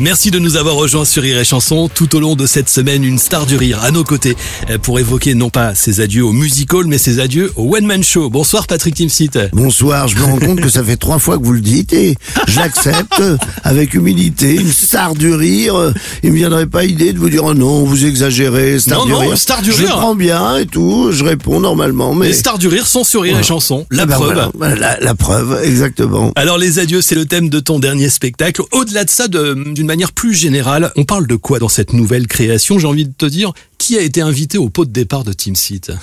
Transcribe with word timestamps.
Merci 0.00 0.30
de 0.30 0.38
nous 0.38 0.56
avoir 0.56 0.76
rejoints 0.76 1.04
sur 1.04 1.22
Rire 1.22 1.38
et 1.38 1.44
Chanson. 1.44 1.90
Tout 1.92 2.16
au 2.16 2.20
long 2.20 2.34
de 2.34 2.46
cette 2.46 2.70
semaine, 2.70 3.04
une 3.04 3.18
star 3.18 3.44
du 3.44 3.56
rire 3.56 3.80
à 3.82 3.90
nos 3.90 4.02
côtés 4.02 4.34
euh, 4.70 4.78
pour 4.78 4.98
évoquer 4.98 5.34
non 5.34 5.50
pas 5.50 5.74
ses 5.74 6.00
adieux 6.00 6.24
au 6.24 6.32
musical, 6.32 6.84
mais 6.86 6.96
ses 6.96 7.20
adieux 7.20 7.52
au 7.56 7.76
One 7.76 7.84
Man 7.84 8.02
Show. 8.02 8.30
Bonsoir 8.30 8.66
Patrick 8.66 8.94
Timsit. 8.94 9.32
Bonsoir, 9.52 10.08
je 10.08 10.16
me 10.16 10.22
rends 10.24 10.38
compte 10.38 10.62
que 10.62 10.70
ça 10.70 10.82
fait 10.82 10.96
trois 10.96 11.18
fois 11.18 11.36
que 11.38 11.44
vous 11.44 11.52
le 11.52 11.60
dites 11.60 11.92
et 11.92 12.16
j'accepte 12.48 13.22
avec 13.62 13.92
humilité. 13.92 14.54
Une 14.54 14.72
star 14.72 15.14
du 15.14 15.34
rire, 15.34 15.92
il 16.22 16.30
me 16.32 16.36
viendrait 16.36 16.66
pas 16.66 16.84
idée 16.86 17.12
de 17.12 17.18
vous 17.18 17.28
dire 17.28 17.44
oh 17.44 17.52
non, 17.52 17.84
vous 17.84 18.06
exagérez, 18.06 18.78
star 18.80 19.00
Non, 19.00 19.04
du 19.04 19.12
non, 19.12 19.18
rire. 19.18 19.36
star 19.38 19.60
du 19.60 19.70
je 19.70 19.76
rire. 19.82 19.96
prends 19.98 20.14
bien 20.14 20.56
et 20.56 20.66
tout, 20.66 21.10
je 21.12 21.22
réponds 21.24 21.60
normalement, 21.60 22.14
mais 22.14 22.28
Les 22.28 22.32
stars 22.32 22.56
du 22.58 22.68
rire 22.68 22.86
sont 22.86 23.04
sur 23.04 23.20
Rire 23.22 23.38
et 23.38 23.42
Chanson. 23.42 23.84
La 23.90 24.04
Ah 24.04 24.06
ben 24.06 24.14
preuve. 24.16 24.50
voilà, 24.54 24.76
la, 24.76 24.98
la 24.98 25.14
preuve, 25.14 25.60
exactement. 25.62 26.32
Alors 26.36 26.56
les 26.56 26.78
adieux, 26.78 27.02
c'est 27.02 27.14
le 27.14 27.26
thème 27.26 27.50
de 27.50 27.60
ton 27.60 27.78
dernier 27.78 28.08
spectacle. 28.08 28.62
Au-delà 28.72 29.04
de 29.04 29.10
ça, 29.10 29.28
d'une 29.28 29.89
manière 29.90 30.12
plus 30.12 30.34
générale, 30.34 30.92
on 30.96 31.04
parle 31.04 31.26
de 31.26 31.34
quoi 31.36 31.58
dans 31.58 31.68
cette 31.68 31.92
nouvelle 31.92 32.26
création? 32.28 32.78
J'ai 32.78 32.86
envie 32.86 33.04
de 33.06 33.12
te 33.16 33.26
dire, 33.26 33.52
qui 33.76 33.98
a 33.98 34.02
été 34.02 34.20
invité 34.20 34.56
au 34.56 34.68
pot 34.68 34.84
de 34.84 34.92
départ 34.92 35.24
de 35.24 35.32
Team 35.32 35.56
Seat? 35.56 35.90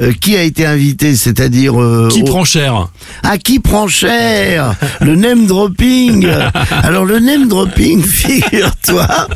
Euh, 0.00 0.12
qui 0.12 0.36
a 0.36 0.42
été 0.44 0.64
invité, 0.64 1.16
c'est-à-dire 1.16 1.80
euh, 1.82 2.08
Qui 2.08 2.22
au- 2.22 2.26
prend 2.26 2.44
cher? 2.44 2.88
À 3.24 3.36
qui 3.36 3.58
prend 3.58 3.88
cher? 3.88 4.76
Le 5.00 5.16
name 5.16 5.46
dropping. 5.46 6.28
Alors 6.70 7.04
le 7.04 7.18
name 7.18 7.48
dropping, 7.48 8.00
figure-toi 8.04 9.26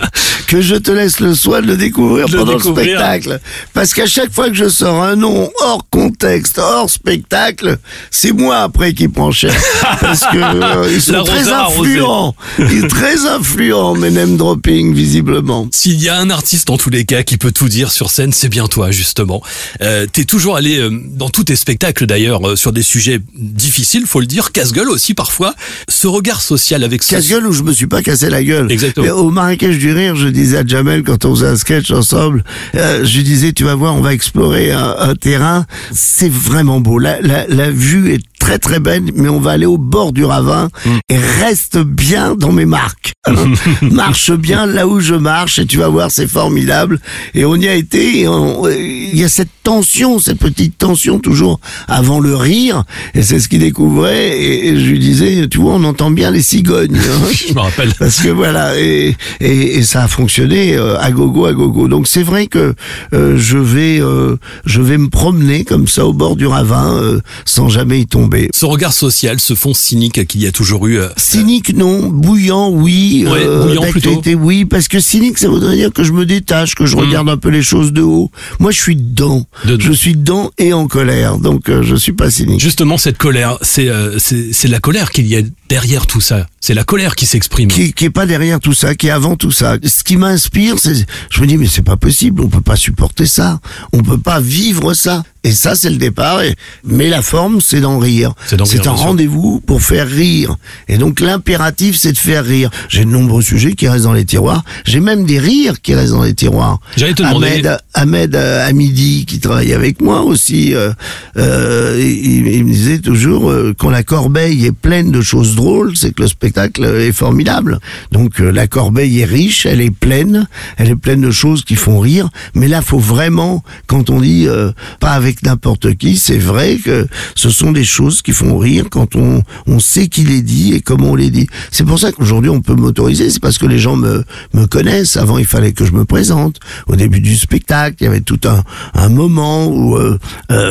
que 0.52 0.60
je 0.60 0.74
te 0.74 0.90
laisse 0.90 1.20
le 1.20 1.34
soin 1.34 1.62
de 1.62 1.66
le 1.66 1.76
découvrir 1.78 2.28
De 2.28 2.36
pendant 2.36 2.56
découvrir. 2.56 2.84
le 2.84 2.98
spectacle. 2.98 3.40
Parce 3.72 3.94
qu'à 3.94 4.06
chaque 4.06 4.30
fois 4.32 4.50
que 4.50 4.54
je 4.54 4.68
sors 4.68 5.02
un 5.02 5.16
nom 5.16 5.50
hors 5.62 5.86
contexte, 5.88 6.58
hors 6.58 6.90
spectacle, 6.90 7.78
c'est 8.10 8.32
moi 8.32 8.58
après 8.58 8.92
qui 8.92 9.08
prend 9.08 9.32
cher. 9.32 9.54
Parce 10.00 10.20
que 10.20 10.36
euh, 10.36 10.90
ils 10.92 11.00
sont 11.00 11.24
très 11.24 11.48
influents. 11.48 12.34
Ils 12.58 12.82
sont 12.82 12.88
très 12.88 13.26
influents, 13.26 13.94
mes 13.94 14.10
name 14.10 14.36
dropping, 14.36 14.92
visiblement. 14.94 15.68
S'il 15.72 16.02
y 16.02 16.10
a 16.10 16.18
un 16.18 16.28
artiste 16.28 16.68
en 16.68 16.76
tous 16.76 16.90
les 16.90 17.06
cas 17.06 17.22
qui 17.22 17.38
peut 17.38 17.52
tout 17.52 17.70
dire 17.70 17.90
sur 17.90 18.10
scène, 18.10 18.34
c'est 18.34 18.50
bien 18.50 18.66
toi 18.66 18.90
justement. 18.90 19.42
Euh, 19.80 20.06
T'es 20.12 20.24
toujours 20.24 20.56
allé 20.56 20.78
euh, 20.78 20.90
dans 21.14 21.30
tous 21.30 21.44
tes 21.44 21.56
spectacles 21.56 22.04
d'ailleurs 22.04 22.46
euh, 22.46 22.56
sur 22.56 22.72
des 22.72 22.82
sujets 22.82 23.20
difficiles, 23.34 24.04
faut 24.06 24.20
le 24.20 24.26
dire, 24.26 24.52
casse-gueule 24.52 24.90
aussi 24.90 25.14
parfois. 25.14 25.54
Ce 25.88 26.06
regard 26.06 26.42
social 26.42 26.84
avec 26.84 27.02
ce... 27.02 27.14
Casse-gueule 27.14 27.46
où 27.46 27.52
je 27.52 27.62
me 27.62 27.72
suis 27.72 27.86
pas 27.86 28.02
cassé 28.02 28.28
la 28.28 28.44
gueule. 28.44 28.70
Exactement. 28.70 29.06
Mais 29.06 29.12
au 29.12 29.30
Marrakech 29.30 29.78
du 29.78 29.92
Rire, 29.92 30.14
je 30.16 30.28
à 30.56 30.66
Jamel 30.66 31.02
quand 31.02 31.24
on 31.24 31.34
faisait 31.34 31.48
un 31.48 31.56
sketch 31.56 31.90
ensemble, 31.90 32.44
euh, 32.74 33.04
je 33.04 33.16
lui 33.16 33.24
disais, 33.24 33.52
tu 33.52 33.64
vas 33.64 33.74
voir, 33.74 33.94
on 33.94 34.00
va 34.00 34.12
explorer 34.12 34.72
un, 34.72 35.14
terrain. 35.14 35.66
C'est 35.92 36.30
vraiment 36.30 36.80
beau. 36.80 36.98
La 36.98 37.70
vue 37.70 38.12
est 38.12 38.31
très 38.42 38.58
très 38.58 38.80
belle, 38.80 39.04
mais 39.14 39.28
on 39.28 39.38
va 39.38 39.52
aller 39.52 39.66
au 39.66 39.78
bord 39.78 40.12
du 40.12 40.24
ravin 40.24 40.68
et 41.08 41.16
reste 41.16 41.78
bien 41.78 42.34
dans 42.34 42.50
mes 42.50 42.64
marques. 42.66 43.12
Marche 43.82 44.32
bien 44.32 44.66
là 44.66 44.88
où 44.88 44.98
je 44.98 45.14
marche 45.14 45.60
et 45.60 45.66
tu 45.66 45.78
vas 45.78 45.88
voir, 45.88 46.10
c'est 46.10 46.26
formidable. 46.26 46.98
Et 47.34 47.44
on 47.44 47.54
y 47.54 47.68
a 47.68 47.74
été. 47.74 48.20
et 48.20 48.28
on- 48.28 48.66
Il 48.68 49.16
y 49.16 49.22
a 49.22 49.28
cette 49.28 49.50
tension, 49.62 50.18
cette 50.18 50.38
petite 50.38 50.76
tension 50.76 51.20
toujours 51.20 51.60
avant 51.86 52.18
le 52.18 52.34
rire. 52.34 52.82
Et 53.14 53.22
c'est 53.22 53.38
ce 53.38 53.48
qu'il 53.48 53.60
découvrait. 53.60 54.36
Et, 54.40 54.76
je 54.76 54.86
lui 54.90 54.98
disais, 54.98 55.46
tu 55.48 55.58
vois, 55.58 55.74
on 55.74 55.84
entend 55.84 56.10
bien 56.10 56.30
les 56.32 56.42
cigognes. 56.42 56.96
hein. 56.96 57.28
Je 57.48 57.54
me 57.54 57.60
rappelle. 57.60 57.92
Parce 57.98 58.20
que 58.20 58.28
voilà, 58.28 58.76
et, 58.78 59.16
et, 59.40 59.76
et 59.76 59.82
ça 59.82 60.02
a 60.04 60.08
fonctionné 60.08 60.74
euh, 60.76 60.98
à 60.98 61.10
gogo, 61.12 61.46
à 61.46 61.52
gogo. 61.52 61.86
Donc 61.86 62.08
c'est 62.08 62.22
vrai 62.24 62.48
que 62.48 62.74
euh, 63.14 63.36
je 63.38 63.58
vais, 63.58 64.00
euh, 64.00 64.36
je 64.66 64.80
vais 64.82 64.98
me 64.98 65.08
promener 65.08 65.64
comme 65.64 65.86
ça 65.86 66.06
au 66.06 66.12
bord 66.12 66.34
du 66.34 66.46
ravin 66.46 66.96
euh, 66.96 67.20
sans 67.44 67.68
jamais 67.68 68.00
y 68.00 68.06
tomber. 68.06 68.31
Ce 68.52 68.64
regard 68.66 68.92
social, 68.92 69.40
ce 69.40 69.54
fond 69.54 69.74
cynique 69.74 70.26
qu'il 70.26 70.42
y 70.42 70.46
a 70.46 70.52
toujours 70.52 70.86
eu. 70.86 70.98
euh, 70.98 71.08
Cynique 71.16 71.74
non, 71.74 72.08
bouillant 72.08 72.70
oui, 72.70 73.24
Ouais, 73.26 73.40
euh, 73.44 73.66
bouillant 73.66 73.82
d'actualité, 73.82 74.34
oui, 74.34 74.64
parce 74.64 74.88
que 74.88 75.00
cynique 75.00 75.38
ça 75.38 75.48
voudrait 75.48 75.76
dire 75.76 75.92
que 75.92 76.02
je 76.04 76.12
me 76.12 76.26
détache, 76.26 76.74
que 76.74 76.86
je 76.86 76.96
regarde 76.96 77.28
un 77.28 77.36
peu 77.36 77.48
les 77.50 77.62
choses 77.62 77.92
de 77.92 78.02
haut. 78.02 78.30
Moi 78.58 78.70
je 78.70 78.80
suis 78.80 78.96
dedans. 78.96 79.44
Dedans. 79.64 79.84
je 79.84 79.92
suis 79.92 80.14
dedans 80.16 80.50
et 80.58 80.72
en 80.72 80.86
colère, 80.86 81.38
donc 81.38 81.68
euh, 81.68 81.82
je 81.82 81.94
suis 81.96 82.12
pas 82.12 82.30
cynique. 82.30 82.60
Justement, 82.60 82.98
cette 82.98 83.18
colère, 83.18 83.58
c'est 83.62 83.88
euh, 83.88 84.18
c'est 84.18 84.52
c'est 84.52 84.68
la 84.68 84.78
colère 84.80 85.10
qu'il 85.10 85.26
y 85.26 85.36
a 85.36 85.42
derrière 85.72 86.06
tout 86.06 86.20
ça. 86.20 86.46
C'est 86.60 86.74
la 86.74 86.84
colère 86.84 87.16
qui 87.16 87.24
s'exprime. 87.26 87.68
qui, 87.68 87.92
qui 87.94 88.04
est 88.04 88.10
pas 88.10 88.26
derrière 88.26 88.60
tout 88.60 88.74
ça, 88.74 88.94
qui 88.94 89.06
est 89.08 89.10
avant 89.10 89.36
tout 89.36 89.50
ça. 89.50 89.78
Ce 89.82 90.04
qui 90.04 90.16
m'inspire, 90.16 90.76
c'est, 90.78 91.06
je 91.30 91.40
me 91.40 91.46
dis, 91.46 91.56
mais 91.56 91.66
c'est 91.66 91.82
pas 91.82 91.96
possible, 91.96 92.42
on 92.42 92.48
peut 92.48 92.60
pas 92.60 92.76
supporter 92.76 93.24
ça, 93.26 93.58
on 93.92 94.02
peut 94.02 94.18
pas 94.18 94.38
vivre 94.38 94.92
ça. 94.94 95.24
Et 95.44 95.50
ça, 95.50 95.74
c'est 95.74 95.90
le 95.90 95.96
départ. 95.96 96.40
Et, 96.42 96.54
mais 96.84 97.08
la 97.08 97.20
forme, 97.20 97.60
c'est 97.60 97.80
d'en 97.80 97.98
rire. 97.98 98.32
C'est 98.64 98.86
un 98.86 98.92
rendez-vous 99.06 99.58
pour 99.66 99.82
faire 99.82 100.06
rire. 100.08 100.54
Et 100.86 100.98
donc 100.98 101.18
l'impératif, 101.18 101.96
c'est 101.96 102.12
de 102.12 102.18
faire 102.18 102.44
rire. 102.44 102.70
J'ai 102.88 103.04
de 103.04 103.10
nombreux 103.10 103.42
sujets 103.42 103.72
qui 103.72 103.88
restent 103.88 104.04
dans 104.04 104.12
les 104.12 104.24
tiroirs. 104.24 104.62
J'ai 104.84 105.00
même 105.00 105.24
des 105.24 105.40
rires 105.40 105.80
qui 105.80 105.96
restent 105.96 106.12
dans 106.12 106.22
les 106.22 106.34
tiroirs. 106.34 106.78
J'allais 106.96 107.14
te 107.14 107.24
demander- 107.24 107.46
Ahmed, 107.48 107.78
Ahmed 107.94 108.36
euh, 108.36 108.68
Hamidi, 108.68 109.26
qui 109.26 109.40
travaille 109.40 109.72
avec 109.72 110.00
moi 110.00 110.22
aussi, 110.22 110.74
euh, 110.76 110.92
euh, 111.36 111.96
il, 112.00 112.46
il 112.46 112.64
me 112.64 112.72
disait 112.72 112.98
toujours, 113.00 113.52
quand 113.78 113.90
la 113.90 114.04
corbeille 114.04 114.64
est 114.66 114.70
pleine 114.72 115.10
de 115.10 115.22
choses 115.22 115.56
drôles, 115.56 115.61
c'est 115.94 116.14
que 116.14 116.22
le 116.22 116.28
spectacle 116.28 116.84
est 116.84 117.12
formidable. 117.12 117.78
Donc 118.10 118.40
euh, 118.40 118.50
la 118.50 118.66
corbeille 118.66 119.20
est 119.20 119.24
riche, 119.24 119.66
elle 119.66 119.80
est 119.80 119.90
pleine, 119.90 120.46
elle 120.76 120.90
est 120.90 120.96
pleine 120.96 121.20
de 121.20 121.30
choses 121.30 121.64
qui 121.64 121.76
font 121.76 122.00
rire. 122.00 122.28
Mais 122.54 122.68
là, 122.68 122.82
faut 122.82 122.98
vraiment, 122.98 123.62
quand 123.86 124.10
on 124.10 124.20
dit 124.20 124.46
euh, 124.48 124.72
pas 125.00 125.12
avec 125.12 125.42
n'importe 125.42 125.94
qui, 125.94 126.16
c'est 126.16 126.38
vrai 126.38 126.78
que 126.84 127.06
ce 127.34 127.50
sont 127.50 127.72
des 127.72 127.84
choses 127.84 128.22
qui 128.22 128.32
font 128.32 128.58
rire 128.58 128.86
quand 128.90 129.16
on, 129.16 129.42
on 129.66 129.78
sait 129.78 130.08
qui 130.08 130.24
les 130.24 130.42
dit 130.42 130.74
et 130.74 130.80
comment 130.80 131.10
on 131.12 131.16
les 131.16 131.30
dit. 131.30 131.46
C'est 131.70 131.84
pour 131.84 131.98
ça 131.98 132.12
qu'aujourd'hui 132.12 132.50
on 132.50 132.60
peut 132.60 132.74
m'autoriser, 132.74 133.30
c'est 133.30 133.40
parce 133.40 133.58
que 133.58 133.66
les 133.66 133.78
gens 133.78 133.96
me, 133.96 134.24
me 134.54 134.66
connaissent. 134.66 135.16
Avant, 135.16 135.38
il 135.38 135.46
fallait 135.46 135.72
que 135.72 135.84
je 135.84 135.92
me 135.92 136.04
présente. 136.04 136.58
Au 136.86 136.96
début 136.96 137.20
du 137.20 137.36
spectacle, 137.36 137.96
il 138.00 138.04
y 138.04 138.06
avait 138.06 138.20
tout 138.20 138.40
un, 138.44 138.62
un 138.94 139.08
moment 139.08 139.66
où, 139.66 139.96
euh, 139.96 140.18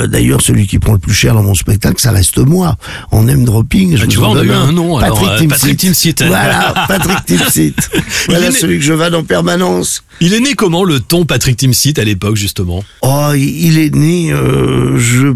d'ailleurs, 0.07 0.41
celui 0.41 0.67
qui 0.67 0.79
prend 0.79 0.93
le 0.93 0.99
plus 0.99 1.13
cher 1.13 1.33
dans 1.33 1.43
mon 1.43 1.55
spectacle, 1.55 1.99
ça 2.01 2.11
reste 2.11 2.37
moi. 2.39 2.77
En 3.11 3.23
name 3.23 3.45
dropping, 3.45 3.95
je 3.97 4.03
Ah, 4.03 4.07
tu 4.07 4.17
vous 4.17 4.23
vois, 4.23 4.29
en 4.29 4.33
on 4.33 4.35
a 4.35 4.43
donne 4.43 4.49
eu 4.49 4.51
un 4.53 4.71
nom, 4.71 4.80
alors, 4.97 5.19
Patrick 5.19 5.29
euh, 5.29 5.37
Timsit. 5.39 5.49
Patrick 5.59 5.77
Timsit. 5.77 6.15
Voilà, 6.27 6.73
Patrick 6.87 7.25
Timsit. 7.25 7.75
voilà 8.27 8.49
né- 8.49 8.55
celui 8.55 8.79
que 8.79 8.83
je 8.85 8.93
vanne 8.93 9.15
en 9.15 9.23
permanence. 9.23 10.03
Il 10.19 10.33
est 10.33 10.39
né 10.39 10.53
comment 10.53 10.83
le 10.83 10.99
ton 10.99 11.25
Patrick 11.25 11.57
Timsit 11.57 11.97
à 11.99 12.03
l'époque 12.03 12.35
justement? 12.35 12.83
Oh, 13.01 13.31
il 13.35 13.65
il 13.67 13.79
est 13.79 13.93
né, 13.95 14.31
euh, 14.31 14.97
je 14.97 15.33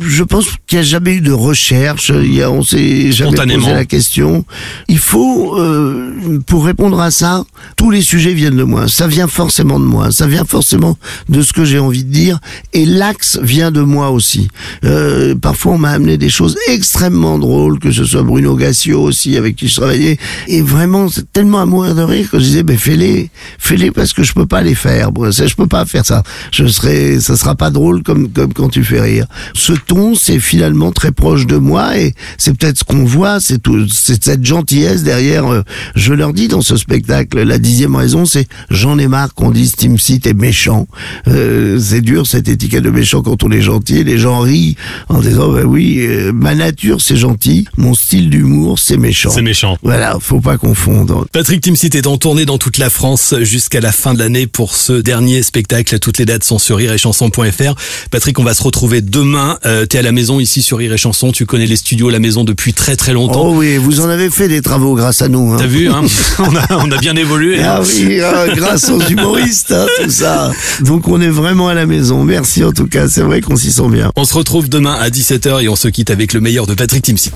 je 0.00 0.24
pense 0.24 0.46
qu'il 0.66 0.78
n'y 0.78 0.84
a 0.84 0.86
jamais 0.86 1.14
eu 1.14 1.20
de 1.20 1.32
recherche. 1.32 2.10
Il 2.14 2.34
y 2.34 2.42
a, 2.42 2.50
on 2.50 2.62
s'est 2.62 3.12
jamais 3.12 3.36
posé 3.36 3.72
la 3.72 3.84
question. 3.84 4.44
Il 4.88 4.98
faut, 4.98 5.56
euh, 5.56 6.40
pour 6.46 6.64
répondre 6.64 7.00
à 7.00 7.12
ça, 7.12 7.44
tous 7.76 7.90
les 7.90 8.02
sujets 8.02 8.34
viennent 8.34 8.56
de 8.56 8.64
moi. 8.64 8.88
Ça 8.88 9.06
vient 9.06 9.28
forcément 9.28 9.78
de 9.78 9.84
moi. 9.84 10.10
Ça 10.10 10.26
vient 10.26 10.44
forcément 10.44 10.98
de 11.28 11.42
ce 11.42 11.52
que 11.52 11.64
j'ai 11.64 11.78
envie 11.78 12.04
de 12.04 12.10
dire. 12.10 12.40
Et 12.72 12.84
l'axe 12.84 13.38
vient 13.40 13.70
de 13.70 13.80
moi 13.80 14.10
aussi. 14.10 14.48
Euh, 14.84 15.36
parfois, 15.36 15.74
on 15.74 15.78
m'a 15.78 15.90
amené 15.90 16.18
des 16.18 16.30
choses 16.30 16.56
extrêmement 16.68 17.38
drôles, 17.38 17.78
que 17.78 17.92
ce 17.92 18.04
soit 18.04 18.24
Bruno 18.24 18.56
Gassio 18.56 19.00
aussi, 19.00 19.36
avec 19.36 19.54
qui 19.54 19.68
je 19.68 19.76
travaillais. 19.76 20.18
Et 20.48 20.60
vraiment, 20.60 21.08
c'est 21.08 21.30
tellement 21.32 21.60
à 21.60 21.66
mourir 21.66 21.94
de 21.94 22.02
rire 22.02 22.28
que 22.30 22.38
je 22.38 22.44
disais, 22.44 22.62
ben 22.64 22.76
fais-les, 22.76 23.30
fais-les 23.58 23.92
parce 23.92 24.12
que 24.12 24.24
je 24.24 24.32
peux 24.32 24.46
pas 24.46 24.62
les 24.62 24.74
faire. 24.74 25.10
Je 25.30 25.54
peux 25.54 25.68
pas 25.68 25.86
faire 25.86 26.04
ça. 26.04 26.24
Je 26.50 26.66
serai, 26.66 27.20
ça 27.20 27.36
sera 27.36 27.54
pas 27.54 27.70
drôle 27.70 28.02
comme 28.02 28.28
comme 28.28 28.52
quand 28.52 28.68
tu 28.68 28.82
fais 28.82 29.00
rire. 29.00 29.26
Ce 29.54 29.67
ton, 29.74 30.14
c'est 30.14 30.40
finalement 30.40 30.92
très 30.92 31.12
proche 31.12 31.46
de 31.46 31.56
moi 31.56 31.98
et 31.98 32.14
c'est 32.36 32.56
peut-être 32.56 32.78
ce 32.78 32.84
qu'on 32.84 33.04
voit, 33.04 33.40
c'est 33.40 33.58
tout, 33.62 33.86
c'est 33.88 34.22
cette 34.22 34.44
gentillesse 34.44 35.02
derrière. 35.02 35.46
euh, 35.46 35.62
je 35.94 36.12
leur 36.12 36.32
dis 36.32 36.48
dans 36.48 36.62
ce 36.62 36.76
spectacle, 36.76 37.42
la 37.42 37.58
dixième 37.58 37.94
raison, 37.96 38.24
c'est 38.24 38.46
j'en 38.70 38.98
ai 38.98 39.08
marre 39.08 39.34
qu'on 39.34 39.50
dise 39.50 39.72
Team 39.72 39.98
Seat 39.98 40.26
est 40.26 40.34
méchant. 40.34 40.86
Euh, 41.28 41.78
c'est 41.80 42.00
dur 42.00 42.26
cette 42.26 42.48
étiquette 42.48 42.84
de 42.84 42.90
méchant 42.90 43.22
quand 43.22 43.42
on 43.42 43.50
est 43.50 43.62
gentil. 43.62 44.04
Les 44.04 44.18
gens 44.18 44.40
rient 44.40 44.76
en 45.08 45.20
disant, 45.20 45.52
ben 45.52 45.64
oui, 45.64 45.98
euh, 46.00 46.32
ma 46.32 46.54
nature 46.54 47.00
c'est 47.00 47.16
gentil, 47.16 47.66
mon 47.76 47.94
style 47.94 48.30
d'humour 48.30 48.78
c'est 48.78 48.96
méchant. 48.96 49.30
C'est 49.30 49.42
méchant. 49.42 49.76
Voilà, 49.82 50.16
faut 50.20 50.40
pas 50.40 50.56
confondre. 50.58 51.26
Patrick 51.32 51.60
Timsit 51.60 51.94
est 51.94 52.06
en 52.06 52.16
tournée 52.18 52.44
dans 52.44 52.58
toute 52.58 52.78
la 52.78 52.90
France 52.90 53.34
jusqu'à 53.42 53.80
la 53.80 53.92
fin 53.92 54.14
de 54.14 54.18
l'année 54.18 54.46
pour 54.46 54.74
ce 54.74 54.92
dernier 54.94 55.42
spectacle. 55.42 55.98
Toutes 55.98 56.18
les 56.18 56.24
dates 56.24 56.44
sont 56.44 56.58
sur 56.58 56.76
rireetchanson.fr. 56.76 57.74
Patrick, 58.10 58.38
on 58.38 58.44
va 58.44 58.54
se 58.54 58.62
retrouver 58.62 59.00
demain. 59.00 59.57
Euh, 59.66 59.86
T'es 59.86 59.98
à 59.98 60.02
la 60.02 60.12
maison 60.12 60.40
ici 60.40 60.62
sur 60.62 60.78
Rire 60.78 60.92
et 60.92 60.96
Chanson. 60.98 61.32
Tu 61.32 61.46
connais 61.46 61.66
les 61.66 61.76
studios, 61.76 62.10
la 62.10 62.18
maison 62.18 62.44
depuis 62.44 62.72
très 62.72 62.96
très 62.96 63.12
longtemps. 63.12 63.48
Oh 63.48 63.54
oui, 63.56 63.76
vous 63.76 64.00
en 64.00 64.08
avez 64.08 64.30
fait 64.30 64.48
des 64.48 64.62
travaux 64.62 64.94
grâce 64.94 65.22
à 65.22 65.28
nous. 65.28 65.52
Hein. 65.52 65.56
T'as 65.58 65.66
vu, 65.66 65.88
hein 65.88 66.02
on, 66.38 66.56
a, 66.56 66.66
on 66.84 66.90
a 66.90 66.98
bien 66.98 67.16
évolué. 67.16 67.60
Ah 67.62 67.80
oui, 67.82 68.20
ah, 68.20 68.46
grâce 68.54 68.88
aux 68.90 69.00
humoristes, 69.00 69.72
hein, 69.72 69.86
tout 70.02 70.10
ça. 70.10 70.52
Donc 70.80 71.08
on 71.08 71.20
est 71.20 71.30
vraiment 71.30 71.68
à 71.68 71.74
la 71.74 71.86
maison. 71.86 72.24
Merci 72.24 72.64
en 72.64 72.72
tout 72.72 72.86
cas, 72.86 73.08
c'est 73.08 73.22
vrai 73.22 73.40
qu'on 73.40 73.56
s'y 73.56 73.72
sent 73.72 73.88
bien. 73.90 74.12
On 74.16 74.24
se 74.24 74.34
retrouve 74.34 74.68
demain 74.68 74.94
à 74.94 75.08
17h 75.08 75.62
et 75.62 75.68
on 75.68 75.76
se 75.76 75.88
quitte 75.88 76.10
avec 76.10 76.32
le 76.32 76.40
meilleur 76.40 76.66
de 76.66 76.74
Patrick 76.74 77.02
Timsit. 77.02 77.32